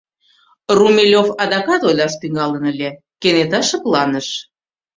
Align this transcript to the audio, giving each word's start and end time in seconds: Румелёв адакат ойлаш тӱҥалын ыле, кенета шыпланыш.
Румелёв 0.77 1.27
адакат 1.43 1.81
ойлаш 1.87 2.13
тӱҥалын 2.21 2.63
ыле, 2.71 2.89
кенета 3.21 3.61
шыпланыш. 3.69 4.27